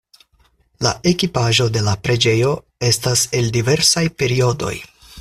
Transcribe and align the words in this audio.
La 0.85 0.93
ekipaĵo 1.11 1.69
de 1.77 1.85
la 1.89 1.95
preĝejo 2.07 2.57
estas 2.91 3.27
el 3.41 3.55
diversaj 3.59 4.07
periodoj. 4.23 4.77